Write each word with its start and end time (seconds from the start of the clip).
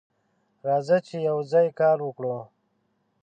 راځه 0.67 0.97
چې 1.07 1.15
یوځای 1.29 1.67
کار 1.79 1.97
وکړو. 2.03 2.37